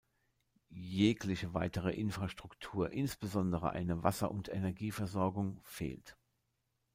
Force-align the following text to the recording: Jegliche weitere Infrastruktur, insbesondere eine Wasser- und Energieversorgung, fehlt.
Jegliche 0.73 1.53
weitere 1.53 1.91
Infrastruktur, 1.93 2.89
insbesondere 2.91 3.69
eine 3.69 4.01
Wasser- 4.01 4.31
und 4.31 4.49
Energieversorgung, 4.49 5.59
fehlt. 5.61 6.17